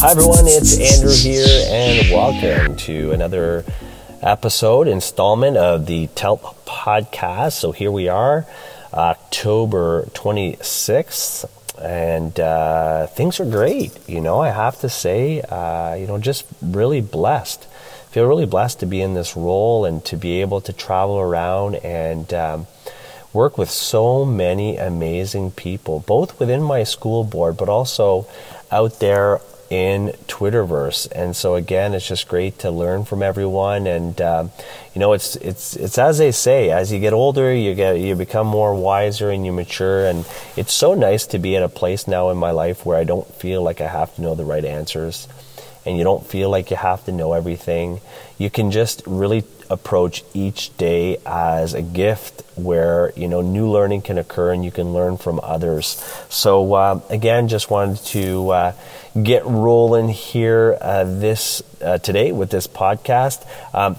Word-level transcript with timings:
Hi, 0.00 0.12
everyone. 0.12 0.44
It's 0.46 0.78
Andrew 0.78 1.12
here, 1.12 1.64
and 1.66 2.12
welcome 2.12 2.76
to 2.76 3.10
another 3.10 3.64
episode, 4.22 4.86
installment 4.86 5.56
of 5.56 5.86
the 5.86 6.06
TELP 6.14 6.54
podcast. 6.64 7.54
So 7.54 7.72
here 7.72 7.90
we 7.90 8.06
are, 8.06 8.46
October 8.94 10.04
26th, 10.14 11.46
and 11.82 12.38
uh, 12.38 13.08
things 13.08 13.40
are 13.40 13.44
great. 13.44 14.08
You 14.08 14.20
know, 14.20 14.38
I 14.38 14.50
have 14.50 14.78
to 14.82 14.88
say, 14.88 15.40
uh, 15.40 15.94
you 15.94 16.06
know, 16.06 16.18
just 16.18 16.46
really 16.62 17.00
blessed. 17.00 17.64
Feel 18.10 18.26
really 18.26 18.46
blessed 18.46 18.78
to 18.78 18.86
be 18.86 19.02
in 19.02 19.14
this 19.14 19.36
role 19.36 19.84
and 19.84 20.04
to 20.04 20.16
be 20.16 20.40
able 20.42 20.60
to 20.60 20.72
travel 20.72 21.18
around 21.18 21.74
and 21.74 22.32
um, 22.32 22.68
work 23.32 23.58
with 23.58 23.68
so 23.68 24.24
many 24.24 24.76
amazing 24.76 25.50
people, 25.50 25.98
both 26.06 26.38
within 26.38 26.62
my 26.62 26.84
school 26.84 27.24
board, 27.24 27.56
but 27.56 27.68
also 27.68 28.28
out 28.70 29.00
there 29.00 29.40
in 29.70 30.08
Twitterverse. 30.26 31.10
And 31.12 31.36
so 31.36 31.54
again, 31.54 31.94
it's 31.94 32.08
just 32.08 32.28
great 32.28 32.58
to 32.60 32.70
learn 32.70 33.04
from 33.04 33.22
everyone. 33.22 33.86
And 33.86 34.20
um, 34.20 34.50
you 34.94 35.00
know, 35.00 35.12
it's 35.12 35.36
it's 35.36 35.76
it's 35.76 35.98
as 35.98 36.18
they 36.18 36.32
say, 36.32 36.70
as 36.70 36.90
you 36.92 36.98
get 36.98 37.12
older, 37.12 37.52
you 37.54 37.74
get 37.74 38.00
you 38.00 38.14
become 38.14 38.46
more 38.46 38.74
wiser 38.74 39.30
and 39.30 39.44
you 39.44 39.52
mature. 39.52 40.06
And 40.06 40.26
it's 40.56 40.72
so 40.72 40.94
nice 40.94 41.26
to 41.28 41.38
be 41.38 41.56
at 41.56 41.62
a 41.62 41.68
place 41.68 42.08
now 42.08 42.30
in 42.30 42.36
my 42.36 42.50
life 42.50 42.86
where 42.86 42.98
I 42.98 43.04
don't 43.04 43.26
feel 43.34 43.62
like 43.62 43.80
I 43.80 43.88
have 43.88 44.14
to 44.16 44.22
know 44.22 44.34
the 44.34 44.44
right 44.44 44.64
answers, 44.64 45.28
and 45.88 45.96
you 45.96 46.04
don't 46.04 46.26
feel 46.26 46.50
like 46.50 46.70
you 46.70 46.76
have 46.76 47.02
to 47.06 47.12
know 47.12 47.32
everything. 47.32 48.00
You 48.36 48.50
can 48.50 48.70
just 48.70 49.02
really 49.06 49.42
approach 49.70 50.22
each 50.34 50.76
day 50.76 51.18
as 51.26 51.74
a 51.74 51.82
gift 51.82 52.42
where 52.56 53.12
you 53.16 53.28
know 53.28 53.40
new 53.40 53.70
learning 53.70 54.02
can 54.02 54.18
occur 54.18 54.52
and 54.52 54.64
you 54.64 54.70
can 54.70 54.92
learn 54.94 55.16
from 55.16 55.38
others 55.42 56.02
so 56.28 56.72
uh, 56.72 57.00
again 57.10 57.48
just 57.48 57.70
wanted 57.70 57.98
to 57.98 58.48
uh, 58.48 58.72
get 59.22 59.44
rolling 59.44 60.08
here 60.08 60.78
uh, 60.80 61.04
this 61.04 61.62
uh, 61.82 61.98
today 61.98 62.32
with 62.32 62.50
this 62.50 62.66
podcast 62.66 63.44
um, 63.74 63.94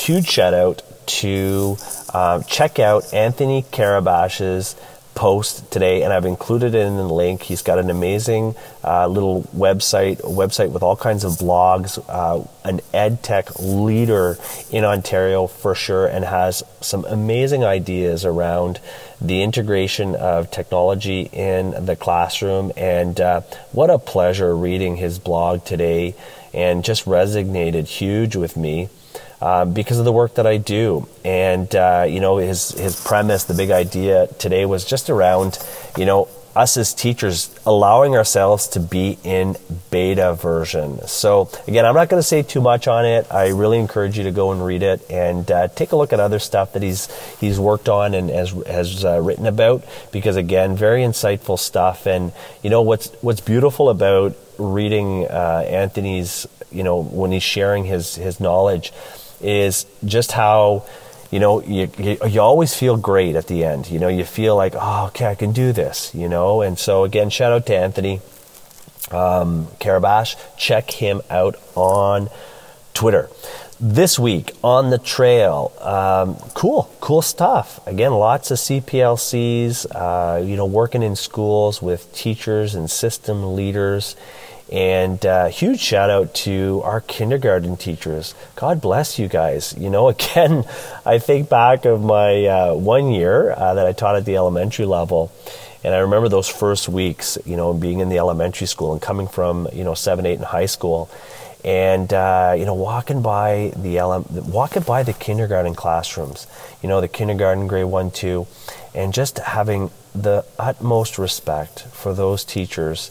huge 0.00 0.26
shout 0.26 0.54
out 0.54 0.82
to 1.04 1.76
um, 2.14 2.42
check 2.44 2.78
out 2.78 3.12
anthony 3.12 3.62
Carabache's 3.70 4.74
post 5.14 5.70
today, 5.70 6.02
and 6.02 6.12
I've 6.12 6.24
included 6.24 6.74
it 6.74 6.86
in 6.86 6.96
the 6.96 7.08
link. 7.08 7.42
He's 7.42 7.62
got 7.62 7.78
an 7.78 7.90
amazing 7.90 8.54
uh, 8.82 9.06
little 9.06 9.42
website, 9.54 10.20
a 10.20 10.22
website 10.22 10.70
with 10.70 10.82
all 10.82 10.96
kinds 10.96 11.24
of 11.24 11.32
blogs, 11.32 12.02
uh, 12.08 12.46
an 12.64 12.80
ed 12.92 13.22
tech 13.22 13.58
leader 13.58 14.38
in 14.70 14.84
Ontario 14.84 15.46
for 15.46 15.74
sure, 15.74 16.06
and 16.06 16.24
has 16.24 16.62
some 16.80 17.04
amazing 17.04 17.64
ideas 17.64 18.24
around 18.24 18.80
the 19.20 19.42
integration 19.42 20.14
of 20.16 20.50
technology 20.50 21.28
in 21.32 21.84
the 21.84 21.96
classroom. 21.96 22.72
And 22.76 23.20
uh, 23.20 23.42
what 23.72 23.90
a 23.90 23.98
pleasure 23.98 24.56
reading 24.56 24.96
his 24.96 25.18
blog 25.18 25.64
today, 25.64 26.14
and 26.52 26.84
just 26.84 27.04
resonated 27.04 27.86
huge 27.86 28.36
with 28.36 28.56
me. 28.56 28.88
Uh, 29.40 29.64
because 29.64 29.98
of 29.98 30.04
the 30.04 30.12
work 30.12 30.36
that 30.36 30.46
I 30.46 30.56
do. 30.56 31.08
And, 31.24 31.74
uh, 31.74 32.06
you 32.08 32.20
know, 32.20 32.36
his, 32.36 32.70
his 32.70 33.04
premise, 33.04 33.42
the 33.42 33.54
big 33.54 33.72
idea 33.72 34.28
today 34.38 34.64
was 34.66 34.84
just 34.84 35.10
around, 35.10 35.58
you 35.98 36.06
know, 36.06 36.28
us 36.54 36.76
as 36.76 36.92
teachers 36.92 37.54
allowing 37.64 38.14
ourselves 38.14 38.68
to 38.68 38.80
be 38.80 39.18
in 39.24 39.56
beta 39.90 40.34
version. 40.34 41.06
So 41.06 41.48
again, 41.66 41.86
I'm 41.86 41.94
not 41.94 42.08
going 42.08 42.18
to 42.18 42.26
say 42.26 42.42
too 42.42 42.60
much 42.60 42.86
on 42.86 43.06
it. 43.06 43.26
I 43.30 43.48
really 43.48 43.78
encourage 43.78 44.18
you 44.18 44.24
to 44.24 44.30
go 44.30 44.52
and 44.52 44.64
read 44.64 44.82
it 44.82 45.08
and 45.10 45.50
uh, 45.50 45.68
take 45.68 45.92
a 45.92 45.96
look 45.96 46.12
at 46.12 46.20
other 46.20 46.38
stuff 46.38 46.74
that 46.74 46.82
he's 46.82 47.08
he's 47.38 47.58
worked 47.58 47.88
on 47.88 48.14
and 48.14 48.28
has 48.30 48.50
has 48.66 49.04
uh, 49.04 49.20
written 49.20 49.46
about 49.46 49.84
because 50.12 50.36
again, 50.36 50.76
very 50.76 51.02
insightful 51.02 51.58
stuff. 51.58 52.06
And 52.06 52.32
you 52.62 52.70
know 52.70 52.82
what's 52.82 53.08
what's 53.22 53.40
beautiful 53.40 53.88
about 53.88 54.36
reading 54.58 55.26
uh, 55.28 55.64
Anthony's, 55.66 56.46
you 56.70 56.82
know, 56.82 57.02
when 57.02 57.32
he's 57.32 57.42
sharing 57.42 57.84
his 57.84 58.14
his 58.16 58.40
knowledge 58.40 58.92
is 59.40 59.86
just 60.04 60.32
how 60.32 60.84
you 61.32 61.40
know 61.40 61.62
you, 61.62 61.90
you, 61.98 62.18
you 62.28 62.40
always 62.40 62.74
feel 62.74 62.96
great 62.96 63.34
at 63.34 63.48
the 63.48 63.64
end. 63.64 63.90
You 63.90 63.98
know 63.98 64.08
you 64.08 64.24
feel 64.24 64.54
like 64.54 64.74
oh 64.76 65.06
okay 65.06 65.26
i 65.26 65.34
can 65.34 65.52
do 65.52 65.72
this 65.72 66.14
you 66.14 66.28
know? 66.28 66.60
And 66.60 66.78
so 66.78 67.02
again 67.02 67.30
shout 67.30 67.52
out 67.52 67.66
to 67.66 67.76
anthony 67.76 68.20
um, 69.10 69.66
Carabache. 69.80 70.36
Check 70.56 70.90
him 70.92 71.22
out 71.30 71.56
on 71.74 72.28
twitter. 72.94 73.28
This 73.80 74.16
week 74.18 74.52
on 74.62 74.90
the 74.90 74.98
trail 74.98 75.72
um, 75.80 76.36
cool 76.54 76.94
cool 77.00 77.22
stuff. 77.22 77.84
Again 77.86 78.12
lots 78.12 78.50
of 78.50 78.58
cplcs 78.58 79.86
uh, 79.90 80.36
you 80.44 80.54
know 80.54 80.66
working 80.66 81.02
in 81.02 81.16
schools 81.16 81.80
with 81.80 82.14
teachers 82.14 82.74
and 82.74 82.90
system 82.90 83.56
leaders 83.56 84.16
and 84.70 85.24
uh, 85.26 85.48
huge 85.48 85.80
shout 85.80 86.10
out 86.10 86.34
to 86.34 86.80
our 86.84 87.00
kindergarten 87.00 87.76
teachers. 87.76 88.34
God 88.56 88.80
bless 88.80 89.18
you 89.18 89.28
guys. 89.28 89.74
You 89.78 89.90
know, 89.90 90.08
again, 90.10 90.64
I 91.04 91.18
think 91.18 91.48
back 91.48 91.84
of 91.84 92.02
my 92.02 92.46
uh, 92.46 92.74
one 92.74 93.10
year 93.10 93.52
uh, 93.52 93.74
that 93.74 93.86
I 93.86 93.92
taught 93.92 94.16
at 94.16 94.24
the 94.24 94.36
elementary 94.36 94.86
level. 94.86 95.32
And 95.84 95.92
I 95.92 95.98
remember 95.98 96.28
those 96.28 96.48
first 96.48 96.88
weeks, 96.88 97.38
you 97.44 97.56
know, 97.56 97.74
being 97.74 98.00
in 98.00 98.08
the 98.08 98.18
elementary 98.18 98.68
school 98.68 98.92
and 98.92 99.02
coming 99.02 99.26
from, 99.26 99.68
you 99.72 99.82
know, 99.82 99.94
seven, 99.94 100.26
eight 100.26 100.38
in 100.38 100.44
high 100.44 100.66
school, 100.66 101.10
and 101.64 102.12
uh, 102.12 102.54
you 102.56 102.64
know, 102.64 102.74
walking 102.74 103.22
by 103.22 103.72
the 103.76 103.98
ele- 103.98 104.26
walking 104.30 104.82
by 104.82 105.02
the 105.02 105.12
kindergarten 105.12 105.74
classrooms, 105.74 106.46
you 106.82 106.88
know, 106.88 107.00
the 107.00 107.08
kindergarten 107.08 107.66
grade 107.66 107.86
one, 107.86 108.10
two, 108.10 108.46
and 108.94 109.12
just 109.12 109.38
having 109.38 109.90
the 110.14 110.44
utmost 110.58 111.18
respect 111.18 111.82
for 111.82 112.14
those 112.14 112.44
teachers 112.44 113.10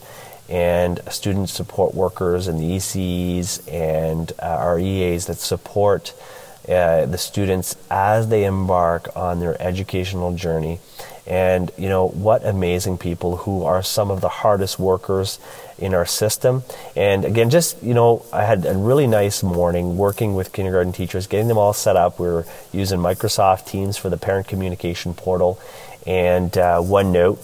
and 0.50 1.00
student 1.10 1.50
support 1.50 1.94
workers 1.96 2.48
and 2.48 2.60
the 2.60 2.76
ECEs 2.76 3.62
and 3.72 4.32
uh, 4.40 4.46
our 4.46 4.80
EAs 4.80 5.28
that 5.28 5.38
support 5.38 6.14
uh, 6.68 7.06
the 7.08 7.18
students 7.18 7.76
as 7.90 8.30
they 8.30 8.46
embark 8.46 9.10
on 9.16 9.40
their 9.40 9.60
educational 9.62 10.36
journey. 10.36 10.80
And 11.26 11.72
you 11.78 11.88
know 11.88 12.08
what 12.08 12.46
amazing 12.46 12.98
people 12.98 13.38
who 13.38 13.64
are 13.64 13.82
some 13.82 14.12
of 14.12 14.22
the 14.22 14.30
hardest 14.30 14.78
workers 14.78 15.40
in 15.78 15.94
our 15.94 16.06
system. 16.06 16.64
And 16.96 17.26
again, 17.26 17.50
just 17.50 17.82
you 17.82 17.94
know, 17.94 18.26
I 18.34 18.44
had 18.44 18.66
a 18.66 18.76
really 18.76 19.08
nice 19.08 19.42
morning 19.42 19.98
working 19.98 20.36
with 20.36 20.52
kindergarten 20.52 20.94
teachers, 20.94 21.28
getting 21.28 21.48
them 21.48 21.58
all 21.58 21.74
set 21.74 21.96
up. 21.96 22.20
We 22.20 22.28
are 22.28 22.46
using 22.72 23.00
Microsoft 23.00 23.68
Teams 23.68 23.98
for 23.98 24.10
the 24.10 24.18
parent 24.18 24.48
communication 24.48 25.14
portal 25.14 25.60
and 26.06 26.56
uh, 26.58 26.80
OneNote 26.80 27.40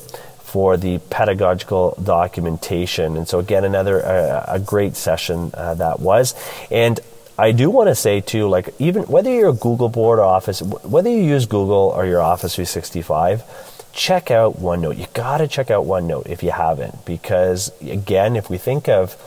for 0.47 0.77
the 0.77 0.97
pedagogical 1.09 1.99
documentation. 2.01 3.17
And 3.17 3.27
so, 3.27 3.39
again, 3.39 3.65
another 3.65 4.03
uh, 4.03 4.45
a 4.47 4.59
great 4.59 4.95
session 4.95 5.51
uh, 5.53 5.73
that 5.75 5.99
was. 5.99 6.33
And 6.71 7.01
I 7.37 7.51
do 7.51 7.69
want 7.69 7.89
to 7.89 7.95
say 7.95 8.21
too, 8.21 8.47
like 8.47 8.73
even 8.79 9.03
whether 9.03 9.29
you're 9.29 9.49
a 9.49 9.53
Google 9.53 9.89
board 9.89 10.19
or 10.19 10.23
Office, 10.23 10.61
whether 10.61 11.09
you 11.09 11.21
use 11.21 11.45
Google 11.45 11.91
or 11.93 12.05
your 12.05 12.21
Office 12.21 12.55
365, 12.55 13.43
check 13.91 14.31
out 14.31 14.57
OneNote. 14.57 14.97
You 14.97 15.07
got 15.13 15.39
to 15.39 15.49
check 15.49 15.69
out 15.69 15.85
OneNote 15.85 16.27
if 16.27 16.41
you 16.41 16.51
haven't, 16.51 17.05
because 17.05 17.71
again, 17.81 18.37
if 18.37 18.49
we 18.49 18.57
think 18.57 18.87
of 18.87 19.17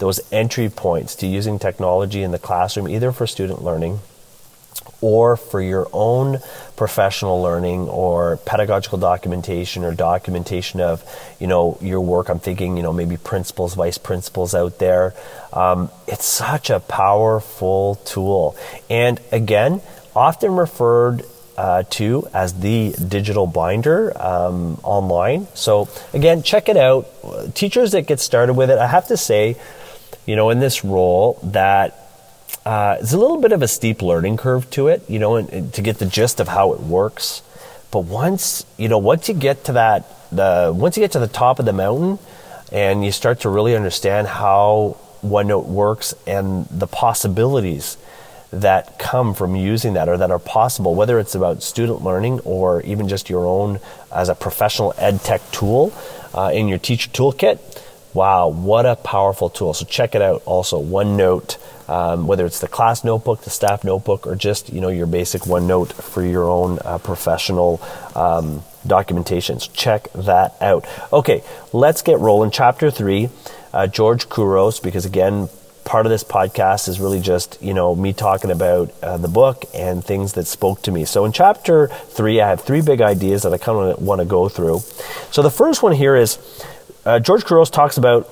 those 0.00 0.20
entry 0.32 0.68
points 0.68 1.14
to 1.16 1.26
using 1.28 1.60
technology 1.60 2.24
in 2.24 2.32
the 2.32 2.38
classroom, 2.38 2.88
either 2.88 3.12
for 3.12 3.28
student 3.28 3.62
learning 3.62 4.00
or 5.04 5.36
for 5.36 5.60
your 5.60 5.86
own 5.92 6.38
professional 6.76 7.42
learning 7.42 7.90
or 7.90 8.38
pedagogical 8.38 8.96
documentation 8.96 9.84
or 9.84 9.94
documentation 9.94 10.80
of 10.80 11.04
you 11.38 11.46
know 11.46 11.76
your 11.82 12.00
work. 12.00 12.30
I'm 12.30 12.38
thinking 12.38 12.78
you 12.78 12.82
know 12.82 12.92
maybe 12.92 13.18
principals 13.18 13.74
vice 13.74 13.98
principals 13.98 14.54
out 14.54 14.78
there. 14.78 15.14
Um, 15.52 15.90
it's 16.06 16.24
such 16.24 16.70
a 16.70 16.80
powerful 16.80 17.96
tool. 18.06 18.56
And 18.88 19.20
again 19.30 19.82
often 20.16 20.56
referred 20.56 21.26
uh, 21.58 21.82
to 21.90 22.26
as 22.32 22.54
the 22.60 22.92
digital 22.92 23.46
binder 23.46 24.10
um, 24.20 24.80
online. 24.82 25.48
So 25.52 25.90
again 26.14 26.42
check 26.42 26.70
it 26.70 26.78
out. 26.78 27.06
Teachers 27.54 27.92
that 27.92 28.06
get 28.06 28.20
started 28.20 28.54
with 28.54 28.70
it 28.70 28.78
i 28.78 28.86
have 28.86 29.08
to 29.08 29.16
say 29.18 29.56
you 30.24 30.34
know 30.34 30.48
in 30.48 30.60
this 30.60 30.82
role 30.82 31.38
that 31.42 32.03
uh, 32.64 32.96
it's 33.00 33.12
a 33.12 33.18
little 33.18 33.40
bit 33.40 33.52
of 33.52 33.62
a 33.62 33.68
steep 33.68 34.02
learning 34.02 34.36
curve 34.36 34.68
to 34.70 34.88
it, 34.88 35.02
you 35.08 35.18
know, 35.18 35.36
and, 35.36 35.48
and 35.50 35.74
to 35.74 35.82
get 35.82 35.98
the 35.98 36.06
gist 36.06 36.40
of 36.40 36.48
how 36.48 36.72
it 36.72 36.80
works. 36.80 37.42
But 37.90 38.00
once, 38.00 38.64
you 38.76 38.88
know, 38.88 38.98
once 38.98 39.28
you 39.28 39.34
get 39.34 39.64
to 39.64 39.72
that, 39.74 40.04
the 40.32 40.72
once 40.74 40.96
you 40.96 41.02
get 41.02 41.12
to 41.12 41.18
the 41.18 41.28
top 41.28 41.58
of 41.58 41.66
the 41.66 41.72
mountain, 41.72 42.18
and 42.72 43.04
you 43.04 43.12
start 43.12 43.40
to 43.40 43.48
really 43.48 43.76
understand 43.76 44.26
how 44.26 44.96
OneNote 45.22 45.66
works 45.66 46.14
and 46.26 46.66
the 46.66 46.86
possibilities 46.86 47.96
that 48.50 48.98
come 48.98 49.34
from 49.34 49.56
using 49.56 49.94
that 49.94 50.08
or 50.08 50.16
that 50.16 50.30
are 50.30 50.38
possible, 50.38 50.94
whether 50.94 51.18
it's 51.18 51.34
about 51.34 51.62
student 51.62 52.02
learning 52.02 52.40
or 52.40 52.80
even 52.82 53.08
just 53.08 53.28
your 53.28 53.46
own 53.46 53.80
as 54.14 54.28
a 54.28 54.34
professional 54.34 54.94
ed 54.96 55.20
tech 55.22 55.40
tool 55.50 55.92
uh, 56.34 56.50
in 56.54 56.68
your 56.68 56.78
teacher 56.78 57.10
toolkit. 57.10 57.58
Wow, 58.14 58.48
what 58.48 58.86
a 58.86 58.96
powerful 58.96 59.50
tool. 59.50 59.74
So 59.74 59.84
check 59.84 60.14
it 60.14 60.22
out 60.22 60.42
also, 60.46 60.80
OneNote 60.82 61.58
um, 61.88 62.26
whether 62.26 62.46
it's 62.46 62.60
the 62.60 62.68
class 62.68 63.04
notebook, 63.04 63.42
the 63.42 63.50
staff 63.50 63.84
notebook, 63.84 64.26
or 64.26 64.34
just 64.34 64.72
you 64.72 64.80
know 64.80 64.88
your 64.88 65.06
basic 65.06 65.42
OneNote 65.42 65.92
for 65.92 66.24
your 66.24 66.48
own 66.48 66.78
uh, 66.84 66.98
professional 66.98 67.80
um, 68.14 68.62
documentations. 68.86 69.70
Check 69.72 70.10
that 70.14 70.54
out. 70.60 70.86
Okay, 71.12 71.42
let's 71.72 72.02
get 72.02 72.18
rolling. 72.18 72.50
Chapter 72.50 72.90
three. 72.90 73.28
uh, 73.72 73.88
George 73.88 74.28
Couros, 74.28 74.78
because 74.80 75.04
again, 75.04 75.48
part 75.84 76.06
of 76.06 76.10
this 76.10 76.24
podcast 76.24 76.88
is 76.88 76.98
really 77.00 77.20
just 77.20 77.60
you 77.62 77.74
know 77.74 77.94
me 77.94 78.12
talking 78.12 78.50
about 78.50 78.90
uh, 79.02 79.16
the 79.18 79.28
book 79.28 79.64
and 79.74 80.02
things 80.04 80.32
that 80.32 80.46
spoke 80.46 80.80
to 80.80 80.90
me 80.90 81.04
so 81.04 81.26
in 81.26 81.32
chapter 81.32 81.88
three 81.88 82.40
i 82.40 82.48
have 82.48 82.62
three 82.62 82.80
big 82.80 83.02
ideas 83.02 83.42
that 83.42 83.52
i 83.52 83.58
kind 83.58 83.78
of 83.90 84.00
want 84.00 84.18
to 84.18 84.24
go 84.24 84.48
through 84.48 84.78
so 85.30 85.42
the 85.42 85.50
first 85.50 85.82
one 85.82 85.92
here 85.92 86.16
is 86.16 86.38
uh, 87.04 87.18
george 87.18 87.44
couros 87.44 87.70
talks 87.70 87.96
about 87.96 88.28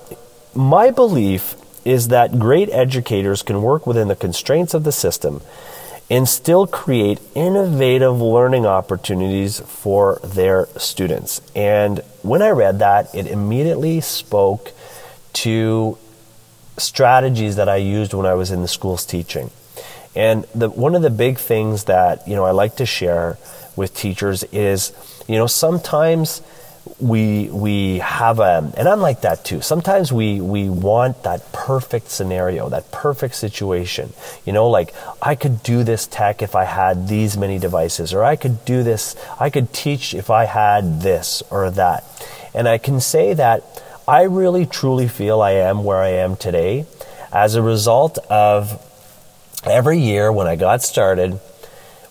my 0.54 0.90
belief 0.90 1.54
is 1.84 2.08
that 2.08 2.38
great 2.38 2.68
educators 2.70 3.42
can 3.42 3.62
work 3.62 3.86
within 3.86 4.08
the 4.08 4.16
constraints 4.16 4.74
of 4.74 4.84
the 4.84 4.92
system 4.92 5.40
and 6.10 6.28
still 6.28 6.66
create 6.66 7.18
innovative 7.34 8.20
learning 8.20 8.66
opportunities 8.66 9.60
for 9.60 10.20
their 10.22 10.68
students. 10.76 11.40
And 11.56 12.00
when 12.22 12.42
I 12.42 12.50
read 12.50 12.80
that, 12.80 13.14
it 13.14 13.26
immediately 13.26 14.00
spoke 14.02 14.72
to 15.34 15.96
strategies 16.76 17.56
that 17.56 17.68
I 17.68 17.76
used 17.76 18.12
when 18.12 18.26
I 18.26 18.34
was 18.34 18.50
in 18.50 18.62
the 18.62 18.68
schools 18.68 19.06
teaching. 19.06 19.50
And 20.14 20.44
the, 20.54 20.68
one 20.68 20.94
of 20.94 21.00
the 21.00 21.10
big 21.10 21.38
things 21.38 21.84
that, 21.84 22.28
you 22.28 22.34
know, 22.34 22.44
I 22.44 22.50
like 22.50 22.76
to 22.76 22.86
share 22.86 23.38
with 23.74 23.94
teachers 23.94 24.44
is, 24.52 24.92
you 25.26 25.36
know, 25.36 25.46
sometimes 25.46 26.42
we 26.98 27.48
we 27.48 27.98
have 27.98 28.38
a 28.38 28.72
and 28.76 28.88
I'm 28.88 29.00
like 29.00 29.22
that 29.22 29.44
too. 29.44 29.60
Sometimes 29.60 30.12
we 30.12 30.40
we 30.40 30.68
want 30.68 31.22
that 31.22 31.52
perfect 31.52 32.10
scenario, 32.10 32.68
that 32.68 32.90
perfect 32.90 33.34
situation. 33.34 34.12
You 34.44 34.52
know, 34.52 34.68
like 34.68 34.94
I 35.20 35.34
could 35.34 35.62
do 35.62 35.84
this 35.84 36.06
tech 36.06 36.42
if 36.42 36.54
I 36.56 36.64
had 36.64 37.08
these 37.08 37.36
many 37.36 37.58
devices 37.58 38.12
or 38.12 38.24
I 38.24 38.36
could 38.36 38.64
do 38.64 38.82
this, 38.82 39.16
I 39.38 39.50
could 39.50 39.72
teach 39.72 40.14
if 40.14 40.30
I 40.30 40.44
had 40.44 41.02
this 41.02 41.42
or 41.50 41.70
that. 41.72 42.04
And 42.54 42.68
I 42.68 42.78
can 42.78 43.00
say 43.00 43.34
that 43.34 43.64
I 44.06 44.22
really 44.22 44.66
truly 44.66 45.08
feel 45.08 45.40
I 45.40 45.52
am 45.52 45.84
where 45.84 45.98
I 45.98 46.10
am 46.10 46.36
today 46.36 46.86
as 47.32 47.54
a 47.54 47.62
result 47.62 48.18
of 48.28 48.80
every 49.64 49.98
year 49.98 50.32
when 50.32 50.46
I 50.46 50.56
got 50.56 50.82
started 50.82 51.40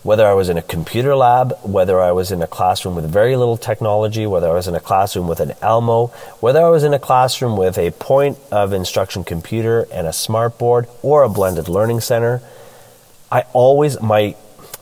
whether 0.02 0.26
I 0.26 0.34
was 0.34 0.48
in 0.48 0.58
a 0.58 0.62
computer 0.62 1.14
lab, 1.14 1.56
whether 1.62 2.00
I 2.00 2.12
was 2.12 2.32
in 2.32 2.42
a 2.42 2.46
classroom 2.46 2.96
with 2.96 3.10
very 3.10 3.36
little 3.36 3.56
technology, 3.56 4.26
whether 4.26 4.48
I 4.48 4.54
was 4.54 4.66
in 4.66 4.74
a 4.74 4.80
classroom 4.80 5.28
with 5.28 5.38
an 5.40 5.52
Elmo, 5.62 6.08
whether 6.40 6.60
I 6.64 6.70
was 6.70 6.82
in 6.82 6.92
a 6.92 6.98
classroom 6.98 7.56
with 7.56 7.78
a 7.78 7.92
point 7.92 8.38
of 8.50 8.72
instruction 8.72 9.22
computer 9.22 9.86
and 9.92 10.06
a 10.06 10.10
smartboard 10.10 10.88
or 11.02 11.22
a 11.22 11.28
blended 11.28 11.68
learning 11.68 12.00
center, 12.00 12.42
I 13.30 13.44
always, 13.52 14.00
my, 14.00 14.34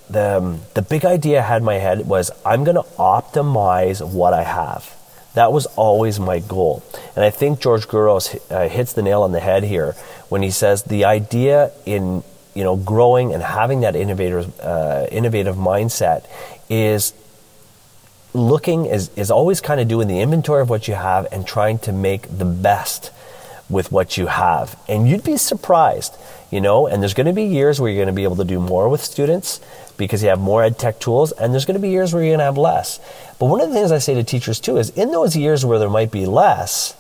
the, 0.09 0.39
um, 0.39 0.61
the 0.75 0.83
big 0.83 1.05
idea 1.05 1.41
I 1.41 1.43
had 1.43 1.59
in 1.59 1.65
my 1.65 1.75
head 1.75 2.07
was 2.07 2.31
I'm 2.45 2.65
going 2.65 2.77
to 2.77 2.89
optimize 2.97 4.01
what 4.07 4.33
I 4.33 4.43
have. 4.43 4.97
That 5.35 5.53
was 5.53 5.67
always 5.77 6.19
my 6.19 6.41
goal. 6.41 6.83
And 7.15 7.25
I 7.25 7.31
think 7.31 7.61
George 7.61 7.87
Couros 7.87 8.37
uh, 8.51 8.69
hits 8.69 8.95
the 8.95 9.03
nail 9.03 9.23
on 9.23 9.33
the 9.33 9.39
head 9.39 9.65
here 9.65 9.93
when 10.29 10.43
he 10.43 10.51
says 10.51 10.83
the 10.83 11.05
idea 11.05 11.71
in 11.87 12.25
you 12.55 12.65
know, 12.65 12.77
growing 12.77 13.33
and 13.33 13.43
having 13.43 13.81
that 13.81 13.97
innovative, 13.97 14.59
uh, 14.61 15.07
innovative 15.11 15.57
mindset 15.57 16.27
is 16.69 17.13
looking 18.33 18.87
is, 18.87 19.11
is 19.17 19.31
always 19.31 19.61
kind 19.61 19.81
of 19.81 19.89
doing 19.89 20.09
the 20.09 20.21
inventory 20.21 20.63
of 20.63 20.71
what 20.71 20.89
you 20.89 20.95
have 20.95 21.27
and 21.33 21.47
trying 21.47 21.79
to 21.81 21.93
make 21.93 22.23
the 22.39 22.45
best 22.45 23.11
with 23.69 23.93
what 23.93 24.17
you 24.17 24.27
have. 24.27 24.79
And 24.89 25.09
you'd 25.09 25.25
be 25.25 25.37
surprised, 25.37 26.15
you 26.51 26.61
know, 26.61 26.87
and 26.87 27.01
there's 27.01 27.15
going 27.15 27.27
to 27.27 27.33
be 27.33 27.45
years 27.45 27.81
where 27.81 27.91
you're 27.91 28.05
going 28.05 28.13
to 28.13 28.17
be 28.17 28.25
able 28.25 28.37
to 28.37 28.45
do 28.45 28.59
more 28.59 28.89
with 28.89 29.03
students 29.03 29.61
because 29.97 30.23
you 30.23 30.29
have 30.29 30.41
more 30.41 30.65
ed 30.65 30.79
tech 30.79 30.99
tools, 30.99 31.31
and 31.33 31.53
there's 31.53 31.67
going 31.67 31.75
to 31.75 31.81
be 31.81 31.91
years 31.91 32.13
where 32.13 32.23
you're 32.23 32.31
going 32.31 32.39
to 32.39 32.45
have 32.45 32.59
less. 32.59 32.99
But 33.39 33.47
one 33.47 33.61
of 33.61 33.69
the 33.69 33.75
things 33.75 33.93
I 33.93 33.99
say 33.99 34.15
to 34.15 34.25
teachers 34.25 34.59
too 34.59 34.77
is 34.79 34.91
in 34.91 35.13
those 35.13 35.37
years 35.37 35.65
where 35.65 35.79
there 35.79 35.91
might 35.91 36.11
be 36.11 36.27
less, 36.27 36.97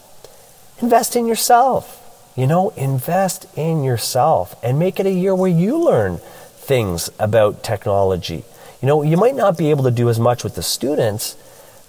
invest 0.81 1.17
in 1.17 1.27
yourself 1.27 2.00
you 2.41 2.47
know, 2.47 2.71
invest 2.71 3.47
in 3.55 3.85
yourself 3.85 4.59
and 4.63 4.79
make 4.79 4.99
it 4.99 5.05
a 5.05 5.13
year 5.13 5.35
where 5.35 5.51
you 5.51 5.77
learn 5.77 6.17
things 6.17 7.11
about 7.19 7.63
technology. 7.63 8.45
You 8.81 8.89
know, 8.89 9.03
you 9.03 9.19
might 9.19 9.35
not 9.35 9.59
be 9.59 9.69
able 9.69 9.85
to 9.85 9.91
do 9.91 10.09
as 10.09 10.19
much 10.19 10.43
with 10.43 10.55
the 10.55 10.63
students, 10.63 11.37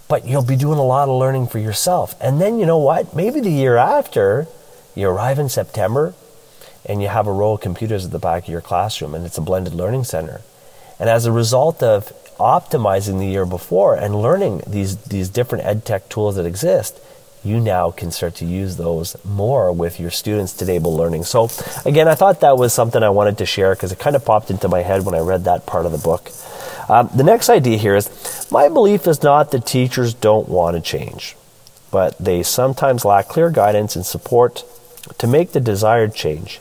but 0.09 0.27
you'll 0.27 0.44
be 0.44 0.57
doing 0.57 0.77
a 0.77 0.83
lot 0.83 1.07
of 1.07 1.18
learning 1.18 1.48
for 1.48 1.59
yourself. 1.59 2.15
And 2.19 2.42
then, 2.42 2.59
you 2.59 2.65
know 2.65 2.80
what? 2.80 3.15
Maybe 3.15 3.39
the 3.39 3.50
year 3.50 3.77
after, 3.77 4.45
you 4.94 5.07
arrive 5.07 5.39
in 5.39 5.48
September 5.48 6.13
and 6.86 7.01
you 7.01 7.07
have 7.07 7.27
a 7.27 7.31
row 7.31 7.54
of 7.54 7.62
computers 7.62 8.04
at 8.04 8.12
the 8.12 8.19
back 8.19 8.44
of 8.44 8.50
your 8.50 8.59
classroom 8.59 9.15
and 9.15 9.25
it's 9.25 9.38
a 9.38 9.42
blended 9.42 9.74
learning 9.74 10.04
center. 10.04 10.42
And 11.00 11.09
as 11.09 11.25
a 11.25 11.31
result 11.31 11.81
of 11.81 12.12
optimizing 12.38 13.19
the 13.19 13.27
year 13.27 13.45
before 13.45 13.95
and 13.95 14.21
learning 14.21 14.63
these, 14.68 14.97
these 15.04 15.30
different 15.30 15.63
ed 15.63 15.86
tech 15.86 16.09
tools 16.09 16.36
that 16.36 16.45
exist, 16.45 17.00
you 17.44 17.60
now 17.60 17.92
can 17.92 18.12
start 18.12 18.36
to 18.36 18.46
use 18.46 18.78
those 18.78 19.16
more 19.26 19.72
with 19.72 20.00
your 20.00 20.12
students 20.12 20.54
to 20.54 20.66
enable 20.66 20.96
learning. 20.96 21.24
So, 21.24 21.50
again, 21.86 22.08
I 22.08 22.16
thought 22.16 22.42
that 22.42 22.58
was 22.58 22.74
something 22.74 23.02
I 23.02 23.10
wanted 23.10 23.38
to 23.40 23.46
share 23.46 23.74
because 23.74 23.92
it 23.92 24.00
kind 24.00 24.16
of 24.16 24.24
popped 24.24 24.52
into 24.52 24.68
my 24.68 24.82
head 24.82 25.06
when 25.06 25.16
I 25.16 25.20
read 25.20 25.46
that 25.46 25.66
part 25.66 25.86
of 25.86 25.92
the 25.92 25.98
book. 25.98 26.30
Um, 26.90 27.10
the 27.16 27.24
next 27.24 27.50
idea 27.50 27.78
here 27.78 27.96
is 27.96 28.48
my 28.52 28.70
belief 28.70 29.08
is 29.08 29.24
not 29.24 29.52
that 29.52 29.66
teachers 29.66 30.14
don't 30.14 30.50
want 30.50 30.76
to 30.76 30.82
change, 30.82 31.36
but 31.90 32.18
they 32.20 32.44
sometimes 32.44 33.06
lack 33.06 33.28
clear 33.28 33.50
guidance 33.50 33.96
and 33.96 34.06
support 34.06 34.64
to 35.18 35.28
make 35.28 35.52
the 35.52 35.60
desired 35.60 36.14
change. 36.14 36.60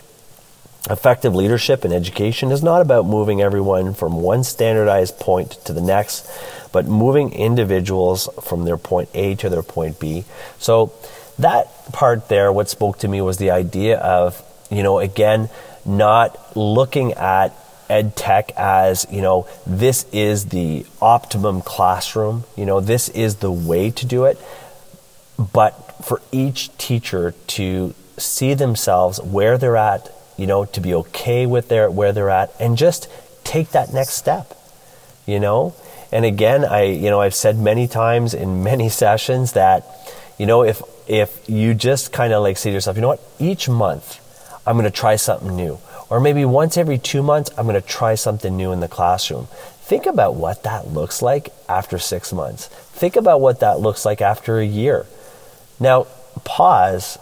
Effective 0.88 1.34
leadership 1.34 1.84
in 1.84 1.92
education 1.92 2.50
is 2.50 2.62
not 2.62 2.80
about 2.80 3.04
moving 3.04 3.42
everyone 3.42 3.92
from 3.92 4.22
one 4.22 4.42
standardized 4.42 5.18
point 5.20 5.52
to 5.66 5.74
the 5.74 5.80
next, 5.80 6.26
but 6.72 6.86
moving 6.86 7.32
individuals 7.32 8.30
from 8.42 8.64
their 8.64 8.78
point 8.78 9.10
A 9.12 9.34
to 9.36 9.50
their 9.50 9.62
point 9.62 10.00
B. 10.00 10.24
So 10.58 10.92
that 11.38 11.68
part 11.92 12.28
there, 12.28 12.50
what 12.50 12.70
spoke 12.70 12.98
to 13.00 13.08
me 13.08 13.20
was 13.20 13.36
the 13.36 13.50
idea 13.50 13.98
of, 13.98 14.42
you 14.70 14.82
know, 14.82 15.00
again, 15.00 15.50
not 15.84 16.56
looking 16.56 17.12
at 17.12 17.54
ed 17.90 18.16
tech 18.16 18.52
as, 18.56 19.06
you 19.10 19.20
know, 19.20 19.48
this 19.66 20.06
is 20.12 20.46
the 20.46 20.86
optimum 21.02 21.60
classroom, 21.60 22.44
you 22.56 22.64
know, 22.64 22.80
this 22.80 23.08
is 23.10 23.36
the 23.36 23.50
way 23.50 23.90
to 23.90 24.06
do 24.06 24.24
it, 24.24 24.38
but 25.52 25.72
for 26.04 26.22
each 26.32 26.74
teacher 26.78 27.34
to 27.48 27.94
see 28.16 28.54
themselves 28.54 29.20
where 29.20 29.58
they're 29.58 29.76
at, 29.76 30.10
you 30.40 30.46
know, 30.46 30.64
to 30.64 30.80
be 30.80 30.94
okay 30.94 31.44
with 31.44 31.68
their 31.68 31.90
where 31.90 32.12
they're 32.12 32.30
at 32.30 32.50
and 32.58 32.78
just 32.78 33.08
take 33.44 33.70
that 33.70 33.92
next 33.92 34.14
step. 34.14 34.56
You 35.26 35.38
know, 35.38 35.74
and 36.10 36.24
again, 36.24 36.64
I, 36.64 36.84
you 36.84 37.10
know, 37.10 37.20
I've 37.20 37.34
said 37.34 37.58
many 37.58 37.86
times 37.86 38.34
in 38.34 38.62
many 38.72 38.88
sessions 38.88 39.52
that, 39.52 39.86
you 40.38 40.46
know, 40.46 40.62
if, 40.64 40.82
if 41.06 41.48
you 41.48 41.74
just 41.74 42.12
kind 42.12 42.32
of 42.32 42.42
like 42.42 42.56
say 42.56 42.70
to 42.70 42.74
yourself, 42.74 42.96
you 42.96 43.02
know 43.02 43.08
what, 43.08 43.22
each 43.38 43.68
month 43.68 44.18
I'm 44.66 44.76
going 44.76 44.90
to 44.90 44.90
try 44.90 45.16
something 45.16 45.54
new. 45.54 45.78
Or 46.08 46.20
maybe 46.20 46.44
once 46.44 46.76
every 46.76 46.98
two 46.98 47.22
months, 47.22 47.50
I'm 47.56 47.66
going 47.66 47.80
to 47.80 47.86
try 47.86 48.16
something 48.16 48.56
new 48.56 48.72
in 48.72 48.80
the 48.80 48.88
classroom. 48.88 49.46
Think 49.82 50.06
about 50.06 50.34
what 50.34 50.64
that 50.64 50.88
looks 50.88 51.22
like 51.22 51.52
after 51.68 51.98
six 51.98 52.32
months. 52.32 52.66
Think 52.66 53.16
about 53.16 53.40
what 53.40 53.60
that 53.60 53.78
looks 53.78 54.04
like 54.04 54.20
after 54.20 54.58
a 54.58 54.66
year. 54.66 55.06
Now, 55.78 56.06
pause 56.44 57.18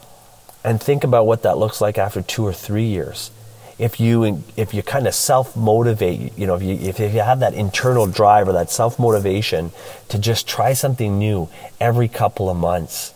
and 0.69 0.83
think 0.83 1.05
about 1.05 1.27
what 1.27 1.43
that 1.43 1.57
looks 1.57 1.81
like 1.81 1.97
after 1.99 2.21
two 2.21 2.45
or 2.45 2.53
three 2.53 2.87
years 2.87 3.31
if 3.79 4.01
you 4.01 4.43
if 4.57 4.75
you 4.75 4.83
kind 4.83 5.07
of 5.07 5.15
self 5.15 5.57
motivate, 5.57 6.37
you 6.37 6.47
know, 6.47 6.57
if 6.57 6.63
you 6.63 6.75
if 6.75 6.99
you 6.99 7.21
have 7.21 7.41
that 7.41 7.55
internal 7.55 8.07
drive 8.07 8.49
or 8.49 8.53
that 8.53 8.71
self 8.71 8.99
motivation 8.99 9.71
to 10.09 10.19
just 10.19 10.49
try 10.49 10.73
something 10.73 11.19
new 11.19 11.49
every 11.81 12.09
couple 12.09 12.51
of 12.51 12.57
months, 12.57 13.15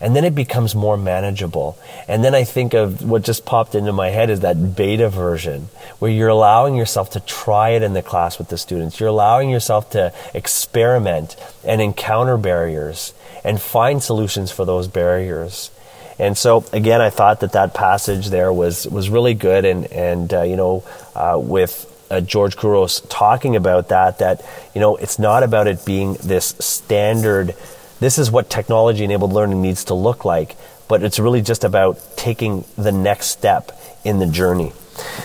and 0.00 0.16
then 0.16 0.24
it 0.24 0.34
becomes 0.34 0.74
more 0.74 0.96
manageable. 0.96 1.78
And 2.08 2.24
then 2.24 2.34
I 2.34 2.42
think 2.42 2.74
of 2.74 3.08
what 3.08 3.22
just 3.22 3.44
popped 3.44 3.76
into 3.76 3.92
my 3.92 4.08
head 4.08 4.28
is 4.28 4.40
that 4.40 4.74
beta 4.74 5.08
version 5.08 5.68
where 6.00 6.10
you're 6.10 6.28
allowing 6.28 6.74
yourself 6.74 7.10
to 7.10 7.20
try 7.20 7.70
it 7.70 7.84
in 7.84 7.92
the 7.92 8.02
class 8.02 8.38
with 8.38 8.48
the 8.48 8.58
students. 8.58 8.98
You're 8.98 9.08
allowing 9.08 9.50
yourself 9.50 9.90
to 9.90 10.12
experiment 10.34 11.36
and 11.62 11.80
encounter 11.80 12.36
barriers 12.36 13.14
and 13.44 13.60
find 13.60 14.02
solutions 14.02 14.50
for 14.50 14.64
those 14.64 14.88
barriers. 14.88 15.70
And 16.18 16.36
so 16.36 16.64
again, 16.72 17.00
I 17.00 17.10
thought 17.10 17.40
that 17.40 17.52
that 17.52 17.74
passage 17.74 18.28
there 18.28 18.52
was 18.52 18.86
was 18.86 19.08
really 19.08 19.34
good, 19.34 19.64
and 19.64 19.86
and 19.92 20.32
uh, 20.32 20.42
you 20.42 20.56
know, 20.56 20.84
uh, 21.14 21.38
with 21.42 21.88
uh, 22.10 22.20
George 22.20 22.56
Couros 22.56 23.00
talking 23.08 23.56
about 23.56 23.88
that, 23.88 24.18
that 24.18 24.44
you 24.74 24.80
know, 24.80 24.96
it's 24.96 25.18
not 25.18 25.42
about 25.42 25.66
it 25.66 25.84
being 25.84 26.14
this 26.14 26.54
standard. 26.60 27.54
This 28.00 28.18
is 28.18 28.30
what 28.30 28.50
technology 28.50 29.04
enabled 29.04 29.32
learning 29.32 29.62
needs 29.62 29.84
to 29.84 29.94
look 29.94 30.24
like, 30.24 30.56
but 30.88 31.02
it's 31.02 31.18
really 31.18 31.40
just 31.40 31.64
about 31.64 31.98
taking 32.16 32.64
the 32.76 32.92
next 32.92 33.28
step 33.28 33.72
in 34.04 34.18
the 34.18 34.26
journey. 34.26 34.72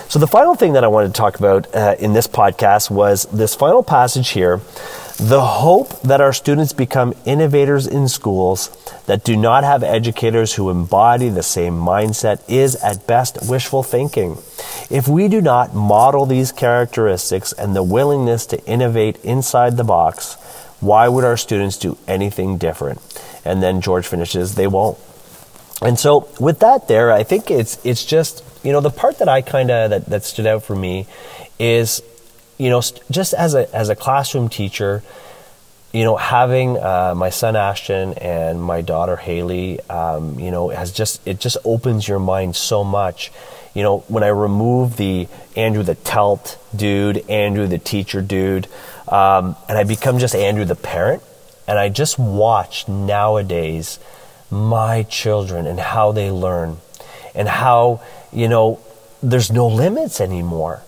So 0.08 0.20
the 0.20 0.27
final 0.27 0.56
thing 0.56 0.74
that 0.74 0.84
I 0.84 0.88
wanted 0.88 1.08
to 1.08 1.13
talk 1.13 1.38
about 1.38 1.74
uh, 1.75 1.96
in 2.00 2.13
this 2.13 2.27
podcast 2.27 2.89
was 2.89 3.25
this 3.25 3.53
final 3.53 3.84
passage 3.84 4.29
here 4.29 4.62
the 5.18 5.42
hope 5.42 6.00
that 6.02 6.22
our 6.22 6.32
students 6.32 6.74
become 6.74 7.12
innovators 7.26 7.88
in 7.88 8.08
schools 8.08 8.70
that 9.08 9.24
do 9.24 9.36
not 9.36 9.64
have 9.64 9.82
educators 9.82 10.54
who 10.54 10.70
embody 10.70 11.28
the 11.30 11.42
same 11.42 11.74
mindset 11.74 12.48
is 12.48 12.76
at 12.84 13.08
best 13.08 13.40
wishful 13.50 13.82
thinking. 13.82 14.38
If 14.92 15.08
we 15.08 15.28
do 15.28 15.42
not 15.42 15.74
model 15.74 16.28
these 16.28 16.52
characteristics 16.52 17.52
and 17.52 17.76
the 17.76 17.82
willingness 17.82 18.46
to 18.48 18.64
innovate 18.66 19.18
inside 19.24 19.76
the 19.76 19.84
box, 19.84 20.36
why 20.82 21.08
would 21.08 21.24
our 21.24 21.38
students 21.38 21.78
do 21.78 21.98
anything 22.08 22.60
different? 22.60 23.02
And 23.44 23.64
then 23.64 23.82
George 23.82 24.06
finishes, 24.06 24.54
they 24.54 24.68
won't. 24.68 25.00
and 25.82 25.98
so 25.98 26.30
with 26.40 26.60
that 26.60 26.88
there, 26.88 27.12
I 27.12 27.24
think 27.24 27.50
it's 27.50 27.84
it's 27.84 28.06
just 28.06 28.44
you 28.64 28.72
know 28.72 28.82
the 28.82 28.92
part 28.92 29.18
that 29.18 29.30
I 29.30 29.42
kind 29.42 29.72
of 29.72 29.90
that, 29.90 30.06
that 30.06 30.24
stood 30.24 30.46
out 30.46 30.64
for 30.64 30.76
me 30.76 31.08
is 31.58 32.04
you 32.58 32.70
know 32.70 32.82
just 33.12 33.34
as 33.34 33.54
a 33.54 33.74
as 33.76 33.90
a 33.90 33.96
classroom 33.96 34.50
teacher, 34.50 35.04
you 35.94 36.04
know 36.04 36.16
having 36.18 36.78
uh, 36.78 37.14
my 37.16 37.30
son 37.30 37.56
Ashton 37.56 38.14
and 38.14 38.62
my 38.62 38.82
daughter 38.82 39.16
Haley, 39.16 39.80
um, 39.90 40.40
you 40.40 40.52
know 40.52 40.70
has 40.70 40.92
just 40.92 41.26
it 41.28 41.40
just 41.40 41.58
opens 41.64 42.08
your 42.08 42.20
mind 42.20 42.56
so 42.56 42.84
much. 42.84 43.32
You 43.74 43.84
know 43.84 44.00
when 44.08 44.24
I 44.24 44.30
remove 44.30 44.98
the 44.98 45.28
Andrew 45.56 45.84
the 45.84 45.96
Telt 45.96 46.58
dude, 46.76 47.30
Andrew 47.30 47.68
the 47.68 47.78
teacher 47.78 48.22
dude, 48.22 48.68
um, 49.08 49.56
and 49.70 49.78
I 49.78 49.84
become 49.84 50.20
just 50.20 50.36
Andrew 50.36 50.66
the 50.66 50.76
parent, 50.76 51.24
and 51.68 51.78
I 51.78 51.90
just 51.90 52.18
watch 52.18 52.88
nowadays 52.88 54.00
my 54.50 55.04
children 55.04 55.66
and 55.68 55.80
how 55.80 56.12
they 56.12 56.32
learn 56.32 56.78
and 57.36 57.48
how, 57.48 58.02
you 58.32 58.48
know, 58.48 58.80
there's 59.22 59.52
no 59.52 59.68
limits 59.68 60.20
anymore. 60.22 60.82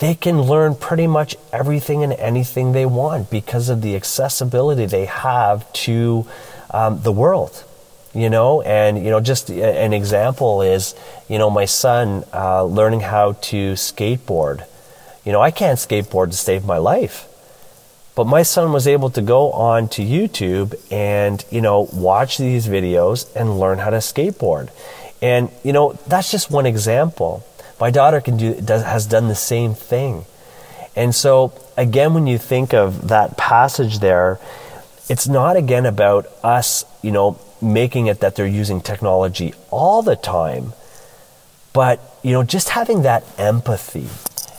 They 0.00 0.14
can 0.14 0.42
learn 0.42 0.74
pretty 0.74 1.06
much 1.06 1.36
everything 1.52 2.02
and 2.02 2.12
anything 2.14 2.72
they 2.72 2.86
want 2.86 3.30
because 3.30 3.68
of 3.68 3.82
the 3.82 3.94
accessibility 3.96 4.86
they 4.86 5.04
have 5.04 5.70
to 5.84 6.26
um, 6.70 7.00
the 7.02 7.12
world 7.12 7.64
you 8.12 8.28
know 8.28 8.60
and 8.62 8.98
you 9.04 9.10
know 9.10 9.20
just 9.20 9.50
an 9.50 9.92
example 9.92 10.62
is 10.62 10.96
you 11.28 11.38
know 11.38 11.48
my 11.48 11.64
son 11.64 12.24
uh, 12.32 12.64
learning 12.64 12.98
how 13.00 13.32
to 13.34 13.74
skateboard 13.74 14.66
you 15.24 15.30
know 15.30 15.40
i 15.40 15.50
can't 15.52 15.78
skateboard 15.78 16.30
to 16.30 16.36
save 16.36 16.64
my 16.64 16.76
life 16.76 17.30
but 18.20 18.26
my 18.26 18.42
son 18.42 18.72
was 18.72 18.86
able 18.86 19.08
to 19.10 19.22
go 19.22 19.52
on 19.52 19.88
to 19.90 20.02
YouTube 20.02 20.74
and, 20.92 21.42
you 21.50 21.60
know, 21.60 21.88
watch 21.92 22.38
these 22.38 22.66
videos 22.66 23.34
and 23.34 23.58
learn 23.58 23.78
how 23.78 23.88
to 23.88 23.96
skateboard. 23.96 24.68
And, 25.22 25.48
you 25.62 25.72
know, 25.72 25.92
that's 26.06 26.30
just 26.30 26.50
one 26.50 26.66
example. 26.66 27.46
My 27.80 27.90
daughter 27.90 28.20
can 28.20 28.36
do, 28.36 28.54
does, 28.60 28.84
has 28.84 29.06
done 29.06 29.28
the 29.28 29.34
same 29.34 29.74
thing. 29.74 30.26
And 30.94 31.14
so, 31.14 31.52
again, 31.76 32.14
when 32.14 32.26
you 32.26 32.36
think 32.36 32.74
of 32.74 33.08
that 33.08 33.36
passage 33.36 34.00
there, 34.00 34.38
it's 35.08 35.26
not 35.26 35.56
again 35.56 35.86
about 35.86 36.26
us, 36.42 36.84
you 37.02 37.10
know, 37.10 37.40
making 37.62 38.06
it 38.06 38.20
that 38.20 38.36
they're 38.36 38.46
using 38.46 38.80
technology 38.80 39.54
all 39.70 40.02
the 40.02 40.16
time, 40.16 40.72
but, 41.72 42.00
you 42.22 42.32
know, 42.32 42.42
just 42.42 42.70
having 42.70 43.02
that 43.02 43.24
empathy 43.38 44.08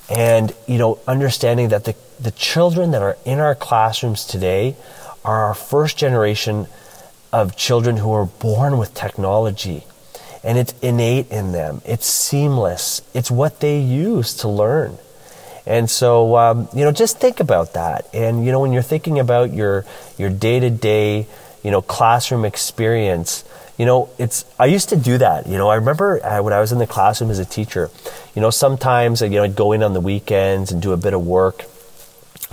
and, 0.10 0.54
you 0.68 0.78
know, 0.78 1.00
understanding 1.08 1.70
that 1.70 1.86
the 1.86 1.96
the 2.22 2.32
children 2.32 2.92
that 2.92 3.02
are 3.02 3.18
in 3.26 3.40
our 3.40 3.56
classrooms 3.56 4.26
today 4.26 4.76
are 5.26 5.46
our 5.46 5.56
first 5.56 5.98
generation 5.98 6.68
of 7.34 7.56
children 7.56 7.98
who 7.98 8.14
are 8.14 8.26
born 8.26 8.78
with 8.78 8.94
technology. 8.94 9.84
And 10.44 10.58
it's 10.58 10.74
innate 10.82 11.30
in 11.30 11.52
them, 11.52 11.82
it's 11.86 12.08
seamless, 12.08 13.04
it's 13.14 13.30
what 13.30 13.60
they 13.60 13.80
use 13.80 14.34
to 14.38 14.48
learn. 14.48 14.98
And 15.68 15.88
so, 15.88 16.36
um, 16.36 16.68
you 16.74 16.84
know, 16.84 16.92
just 16.92 17.20
think 17.20 17.40
about 17.40 17.74
that. 17.74 18.08
And, 18.14 18.44
you 18.44 18.52
know, 18.52 18.60
when 18.60 18.74
you're 18.74 18.82
thinking 18.82 19.20
about 19.20 19.54
your, 19.54 19.86
your 20.18 20.32
day-to-day, 20.32 21.28
you 21.64 21.70
know, 21.70 21.84
classroom 21.84 22.44
experience, 22.46 23.46
you 23.78 23.86
know, 23.86 24.10
it's, 24.18 24.44
I 24.60 24.66
used 24.66 24.90
to 24.90 24.96
do 24.96 25.20
that. 25.20 25.46
You 25.46 25.60
know, 25.60 25.70
I 25.70 25.76
remember 25.76 26.24
uh, 26.26 26.42
when 26.42 26.54
I 26.54 26.60
was 26.60 26.72
in 26.72 26.80
the 26.80 26.88
classroom 26.88 27.30
as 27.30 27.38
a 27.38 27.46
teacher, 27.46 27.92
you 28.36 28.42
know, 28.42 28.50
sometimes, 28.50 29.22
you 29.22 29.30
know, 29.30 29.44
I'd 29.44 29.56
go 29.56 29.72
in 29.72 29.84
on 29.84 29.94
the 29.94 30.02
weekends 30.02 30.72
and 30.72 30.82
do 30.82 30.92
a 30.92 30.98
bit 30.98 31.14
of 31.14 31.26
work 31.26 31.66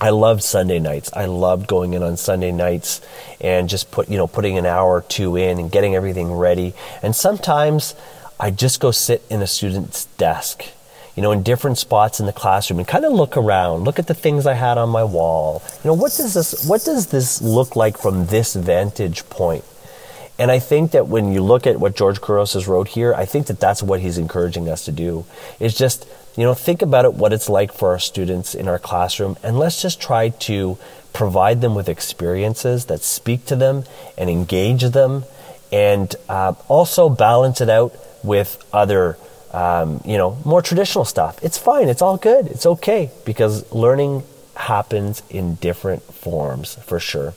I 0.00 0.10
loved 0.10 0.44
Sunday 0.44 0.78
nights. 0.78 1.10
I 1.12 1.24
loved 1.24 1.66
going 1.66 1.92
in 1.92 2.04
on 2.04 2.16
Sunday 2.16 2.52
nights 2.52 3.00
and 3.40 3.68
just 3.68 3.90
put, 3.90 4.08
you 4.08 4.16
know, 4.16 4.28
putting 4.28 4.56
an 4.56 4.64
hour 4.64 4.88
or 4.88 5.02
two 5.02 5.34
in 5.34 5.58
and 5.58 5.72
getting 5.72 5.96
everything 5.96 6.32
ready. 6.32 6.74
And 7.02 7.16
sometimes 7.16 7.96
I 8.38 8.52
just 8.52 8.78
go 8.78 8.92
sit 8.92 9.24
in 9.28 9.42
a 9.42 9.46
student's 9.48 10.04
desk, 10.16 10.64
you 11.16 11.22
know, 11.22 11.32
in 11.32 11.42
different 11.42 11.78
spots 11.78 12.20
in 12.20 12.26
the 12.26 12.32
classroom 12.32 12.78
and 12.78 12.86
kind 12.86 13.04
of 13.04 13.12
look 13.12 13.36
around, 13.36 13.82
look 13.82 13.98
at 13.98 14.06
the 14.06 14.14
things 14.14 14.46
I 14.46 14.54
had 14.54 14.78
on 14.78 14.88
my 14.88 15.02
wall. 15.02 15.62
You 15.82 15.88
know, 15.88 15.94
what 15.94 16.12
does 16.12 16.34
this 16.34 16.64
what 16.64 16.84
does 16.84 17.08
this 17.08 17.42
look 17.42 17.74
like 17.74 17.98
from 17.98 18.26
this 18.26 18.54
vantage 18.54 19.28
point? 19.28 19.64
And 20.38 20.50
I 20.50 20.60
think 20.60 20.92
that 20.92 21.08
when 21.08 21.32
you 21.32 21.42
look 21.42 21.66
at 21.66 21.80
what 21.80 21.96
George 21.96 22.20
Couros 22.20 22.52
has 22.52 22.68
wrote 22.68 22.88
here, 22.88 23.12
I 23.14 23.24
think 23.24 23.46
that 23.48 23.58
that's 23.58 23.82
what 23.82 24.00
he's 24.00 24.18
encouraging 24.18 24.68
us 24.68 24.84
to 24.84 24.92
do. 24.92 25.24
Is 25.58 25.76
just 25.76 26.06
you 26.38 26.44
know, 26.44 26.54
think 26.54 26.82
about 26.82 27.04
it, 27.04 27.14
what 27.14 27.32
it's 27.32 27.48
like 27.48 27.72
for 27.72 27.88
our 27.88 27.98
students 27.98 28.54
in 28.54 28.68
our 28.68 28.78
classroom, 28.78 29.36
and 29.42 29.58
let's 29.58 29.82
just 29.82 30.00
try 30.00 30.28
to 30.28 30.78
provide 31.12 31.60
them 31.60 31.74
with 31.74 31.88
experiences 31.88 32.84
that 32.84 33.02
speak 33.02 33.44
to 33.46 33.56
them 33.56 33.82
and 34.16 34.30
engage 34.30 34.84
them, 34.84 35.24
and 35.72 36.14
uh, 36.28 36.54
also 36.68 37.08
balance 37.08 37.60
it 37.60 37.68
out 37.68 37.92
with 38.22 38.64
other, 38.72 39.18
um, 39.50 40.00
you 40.04 40.16
know, 40.16 40.38
more 40.44 40.62
traditional 40.62 41.04
stuff. 41.04 41.42
It's 41.42 41.58
fine. 41.58 41.88
It's 41.88 42.02
all 42.02 42.18
good. 42.18 42.46
It's 42.46 42.66
okay 42.66 43.10
because 43.24 43.70
learning 43.72 44.22
happens 44.54 45.24
in 45.30 45.56
different 45.56 46.04
forms 46.04 46.76
for 46.76 47.00
sure. 47.00 47.34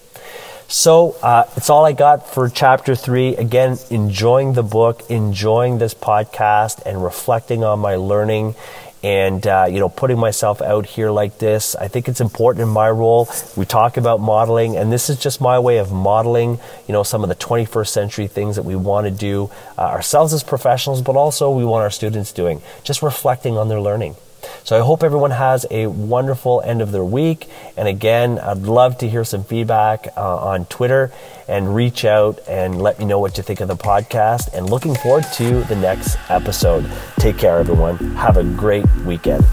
So 0.71 1.17
uh, 1.21 1.43
it's 1.57 1.69
all 1.69 1.83
I 1.83 1.91
got 1.91 2.33
for 2.33 2.47
chapter 2.47 2.95
three. 2.95 3.35
Again, 3.35 3.77
enjoying 3.89 4.53
the 4.53 4.63
book, 4.63 5.01
enjoying 5.09 5.79
this 5.79 5.93
podcast, 5.93 6.81
and 6.85 7.03
reflecting 7.03 7.65
on 7.65 7.79
my 7.79 7.97
learning 7.97 8.55
and 9.03 9.45
uh, 9.45 9.67
you 9.69 9.81
know 9.81 9.89
putting 9.89 10.17
myself 10.17 10.61
out 10.61 10.85
here 10.85 11.11
like 11.11 11.39
this. 11.39 11.75
I 11.75 11.89
think 11.89 12.07
it's 12.07 12.21
important 12.21 12.63
in 12.63 12.69
my 12.69 12.89
role. 12.89 13.27
We 13.57 13.65
talk 13.65 13.97
about 13.97 14.21
modeling 14.21 14.77
and 14.77 14.93
this 14.93 15.09
is 15.09 15.19
just 15.19 15.41
my 15.41 15.59
way 15.59 15.77
of 15.77 15.91
modeling 15.91 16.57
you 16.87 16.93
know 16.93 17.03
some 17.03 17.21
of 17.21 17.27
the 17.27 17.35
21st 17.35 17.89
century 17.89 18.27
things 18.27 18.55
that 18.55 18.63
we 18.63 18.77
want 18.77 19.07
to 19.07 19.11
do 19.11 19.51
uh, 19.77 19.81
ourselves 19.81 20.31
as 20.31 20.41
professionals 20.41 21.01
but 21.01 21.17
also 21.17 21.51
we 21.51 21.65
want 21.65 21.83
our 21.83 21.91
students 21.91 22.31
doing 22.31 22.61
just 22.85 23.01
reflecting 23.01 23.57
on 23.57 23.67
their 23.67 23.81
learning 23.81 24.15
so 24.63 24.77
I 24.77 24.83
hope 24.83 25.03
everyone 25.03 25.31
has 25.31 25.65
a 25.71 25.87
wonderful 25.87 26.61
end 26.61 26.81
of 26.81 26.91
their 26.91 27.03
week. 27.03 27.47
And 27.77 27.87
again, 27.87 28.39
I'd 28.39 28.59
love 28.59 28.97
to 28.99 29.09
hear 29.09 29.23
some 29.23 29.43
feedback 29.43 30.07
uh, 30.15 30.37
on 30.37 30.65
Twitter 30.65 31.11
and 31.47 31.75
reach 31.75 32.05
out 32.05 32.39
and 32.47 32.81
let 32.81 32.99
me 32.99 33.05
know 33.05 33.19
what 33.19 33.37
you 33.37 33.43
think 33.43 33.59
of 33.59 33.67
the 33.67 33.75
podcast. 33.75 34.53
And 34.53 34.69
looking 34.69 34.95
forward 34.95 35.25
to 35.33 35.63
the 35.63 35.75
next 35.75 36.17
episode. 36.29 36.89
Take 37.17 37.37
care, 37.37 37.57
everyone. 37.57 37.97
Have 38.15 38.37
a 38.37 38.43
great 38.43 38.85
weekend. 39.05 39.45